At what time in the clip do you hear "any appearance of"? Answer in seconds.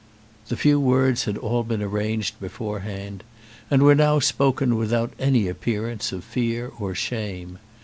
5.19-6.23